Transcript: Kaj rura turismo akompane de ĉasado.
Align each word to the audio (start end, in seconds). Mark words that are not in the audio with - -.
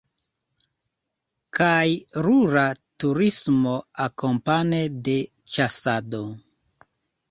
Kaj 1.57 1.83
rura 2.29 2.65
turismo 3.05 3.77
akompane 4.09 4.85
de 5.07 5.23
ĉasado. 5.57 6.29